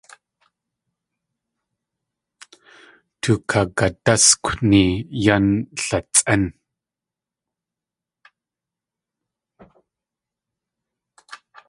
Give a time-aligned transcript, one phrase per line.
[3.21, 4.85] Tukagadáskwni
[5.25, 5.45] yan
[5.87, 6.43] latsʼén.